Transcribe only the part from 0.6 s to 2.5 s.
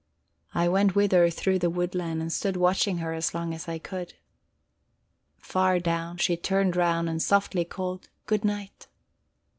went with her through the woodland and